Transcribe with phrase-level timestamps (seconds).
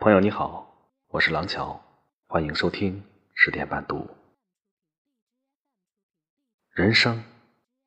[0.00, 1.82] 朋友你好，我是廊桥，
[2.28, 3.02] 欢迎收听
[3.34, 4.08] 十点半读。
[6.70, 7.24] 人生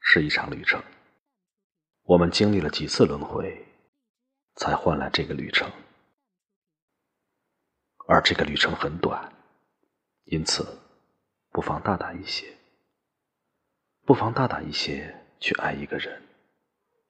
[0.00, 0.82] 是一场旅程，
[2.02, 3.64] 我们经历了几次轮回，
[4.56, 5.70] 才换来这个旅程。
[8.08, 9.32] 而这个旅程很短，
[10.24, 10.80] 因此
[11.52, 12.52] 不妨大胆一些，
[14.04, 16.20] 不妨大胆一些去爱一个人，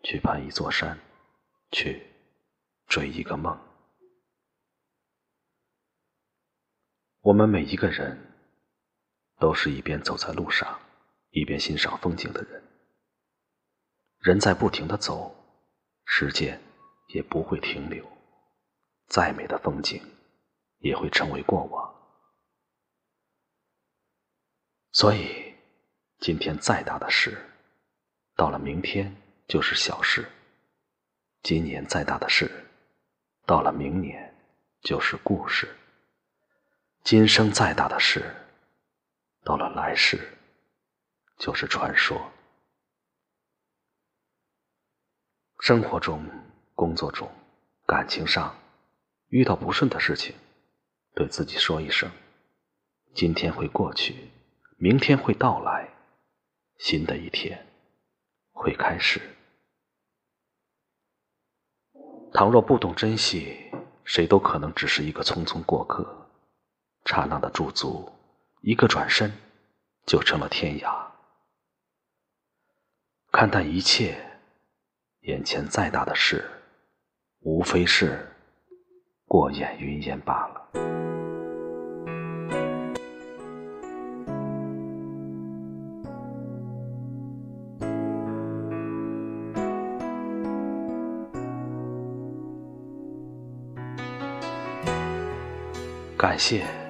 [0.02, 0.98] 去攀一座山，
[1.70, 2.06] 去
[2.88, 3.58] 追一个梦。
[7.22, 8.18] 我们每一个人，
[9.38, 10.80] 都是一边走在路上，
[11.30, 12.60] 一边欣赏风景的人。
[14.18, 15.32] 人在不停的走，
[16.04, 16.60] 时间
[17.14, 18.04] 也不会停留，
[19.06, 20.02] 再美的风景，
[20.78, 21.94] 也会成为过往。
[24.90, 25.54] 所以，
[26.18, 27.38] 今天再大的事，
[28.34, 29.16] 到了明天
[29.46, 30.24] 就是小事；
[31.44, 32.50] 今年再大的事，
[33.46, 34.34] 到了明年
[34.80, 35.72] 就是故事。
[37.04, 38.32] 今生再大的事，
[39.42, 40.38] 到了来世
[41.36, 42.30] 就是传说。
[45.58, 46.24] 生活中、
[46.76, 47.28] 工作中、
[47.86, 48.56] 感情上
[49.28, 50.36] 遇到不顺的事情，
[51.12, 52.08] 对自己说一声：
[53.14, 54.30] 今天会过去，
[54.78, 55.88] 明天会到来，
[56.78, 57.66] 新的一天
[58.52, 59.20] 会开始。
[62.32, 63.72] 倘若不懂珍惜，
[64.04, 66.21] 谁都可能只是一个匆匆过客。
[67.04, 68.10] 刹那的驻足，
[68.60, 69.32] 一个转身，
[70.06, 70.94] 就成了天涯。
[73.30, 74.18] 看淡一切，
[75.20, 76.48] 眼前再大的事，
[77.40, 78.28] 无非是
[79.26, 80.62] 过眼云烟罢了。
[96.16, 96.81] 感谢。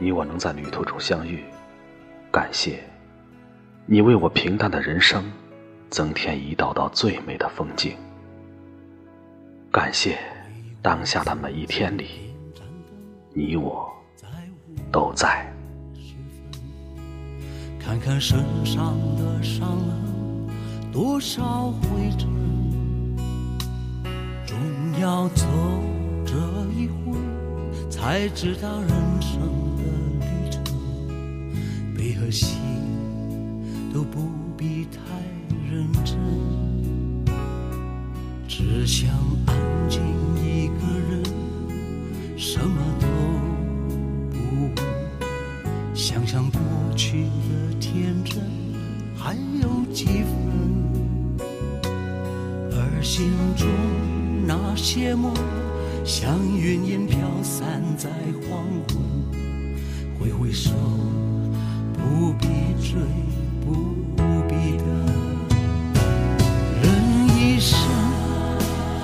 [0.00, 1.42] 你我能在旅途中相遇，
[2.30, 2.84] 感谢
[3.84, 5.24] 你为我平淡的人生
[5.90, 7.96] 增添一道道最美的风景。
[9.72, 10.18] 感谢
[10.80, 12.06] 当下的每一天里，
[13.34, 13.90] 你我
[14.92, 15.52] 都在。
[17.80, 19.78] 看看身上的伤
[20.92, 22.28] 多少灰尘，
[24.46, 24.56] 总
[25.00, 25.44] 要走
[26.24, 26.34] 这
[26.72, 27.18] 一回，
[27.90, 29.77] 才知道人生。
[32.28, 32.58] 的心
[33.90, 35.00] 都不必太
[35.72, 36.14] 认真，
[38.46, 39.08] 只想
[39.46, 39.56] 安
[39.88, 40.02] 静
[40.36, 41.22] 一个人，
[42.36, 43.06] 什么都
[44.30, 44.36] 不
[44.76, 44.84] 问，
[45.94, 46.60] 想想过
[46.94, 48.42] 去的天真
[49.16, 51.48] 还有几分，
[52.72, 53.66] 而心中
[54.46, 55.32] 那些梦，
[56.04, 58.10] 像云烟飘散在
[58.50, 58.98] 黄昏，
[60.20, 60.70] 挥挥手。
[62.08, 62.46] 不必
[62.80, 62.98] 追，
[63.64, 63.68] 不
[64.48, 64.86] 必等。
[66.82, 66.86] 人
[67.36, 67.78] 一生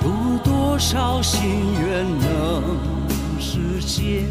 [0.03, 0.07] 有
[0.43, 1.39] 多少心
[1.79, 2.25] 愿能
[3.39, 4.25] 实现？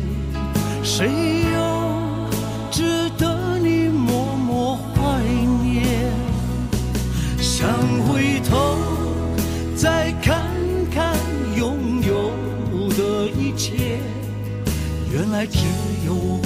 [0.82, 1.08] 谁
[1.54, 1.56] 又
[2.70, 5.22] 值得你默默怀
[5.62, 6.10] 念？
[7.38, 7.68] 想
[8.08, 8.76] 回头
[9.76, 10.44] 再看
[10.90, 11.16] 看
[11.56, 12.32] 拥有
[12.90, 14.00] 的一切，
[15.12, 15.58] 原来只
[16.04, 16.40] 有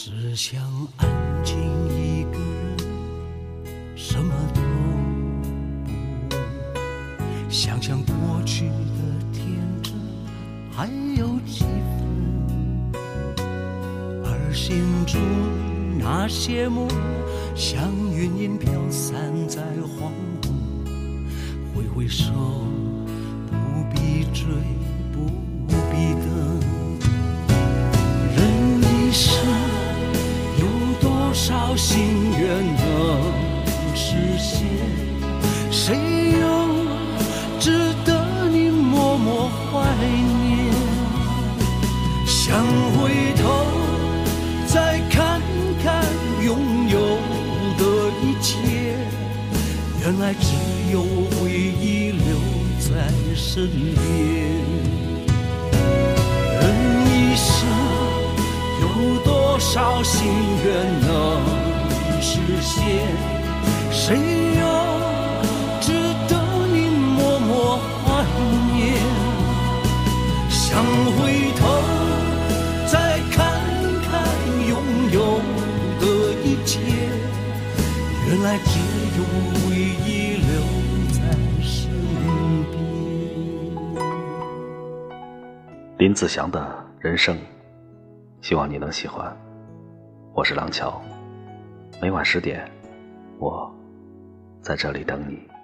[0.00, 0.62] 只想
[0.98, 1.08] 安
[1.42, 2.76] 静一个人，
[3.96, 4.68] 什么都不
[6.30, 6.38] 问，
[7.50, 7.82] 想。
[7.82, 8.14] 想过
[8.44, 8.74] 去的
[9.32, 9.44] 天
[9.82, 9.94] 真
[10.70, 10.86] 还
[11.16, 12.06] 有几分，
[14.24, 15.18] 而心中
[15.98, 16.86] 那些梦，
[17.56, 20.12] 像云烟飘散在黄
[20.42, 20.52] 昏，
[21.74, 22.30] 挥挥手，
[31.38, 34.66] 多少心愿能实现，
[35.70, 35.96] 谁
[36.32, 36.44] 又
[37.60, 40.74] 值得你默默怀念？
[42.26, 43.66] 想回头
[44.66, 45.40] 再看
[45.80, 46.04] 看
[46.44, 46.98] 拥有
[47.78, 47.84] 的
[48.20, 48.96] 一切，
[50.02, 50.56] 原来只
[50.92, 51.02] 有
[51.40, 52.36] 回忆留
[52.80, 54.87] 在身边。
[59.70, 60.32] 少心
[60.64, 61.08] 愿能
[62.22, 62.80] 实现？
[63.90, 64.62] 谁又
[65.78, 65.92] 值
[66.26, 66.32] 得
[66.72, 68.24] 你默默怀
[68.72, 68.96] 念？
[70.48, 70.82] 想
[71.18, 71.60] 回头
[72.86, 73.36] 再看
[74.08, 74.10] 看
[74.66, 74.72] 拥
[75.12, 75.16] 有
[76.00, 76.02] 的
[76.42, 76.80] 一切，
[78.26, 78.80] 原来只
[79.18, 79.20] 有
[79.60, 80.08] 回忆
[80.48, 80.50] 留
[81.12, 81.20] 在
[81.60, 81.70] 身
[82.72, 82.74] 边。
[85.98, 86.58] 林子祥的
[87.00, 87.36] 人生，
[88.40, 89.36] 希望你能喜欢。
[90.38, 91.02] 我是廊桥，
[92.00, 92.64] 每晚十点，
[93.40, 93.68] 我
[94.62, 95.57] 在这里等你。